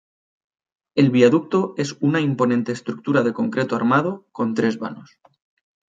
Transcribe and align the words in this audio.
El 0.95 1.11
viaducto 1.11 1.75
es 1.77 1.95
una 1.99 2.21
imponente 2.21 2.71
estructura 2.71 3.21
de 3.21 3.33
concreto 3.33 3.75
armado, 3.75 4.25
con 4.31 4.55
tres 4.55 4.79
vanos. 4.79 5.11